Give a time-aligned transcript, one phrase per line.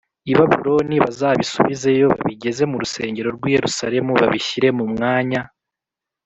[0.31, 5.41] i Babuloni bazabisubizeyo babigeze mu rusengero rw i Yerusalemu babishyire mu mwanya